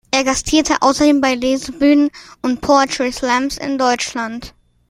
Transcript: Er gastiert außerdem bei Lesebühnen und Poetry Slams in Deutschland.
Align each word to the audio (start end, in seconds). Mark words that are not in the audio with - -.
Er 0.09 0.23
gastiert 0.23 0.71
außerdem 0.81 1.21
bei 1.21 1.35
Lesebühnen 1.35 2.09
und 2.41 2.61
Poetry 2.61 3.11
Slams 3.11 3.59
in 3.59 3.77
Deutschland. 3.77 4.55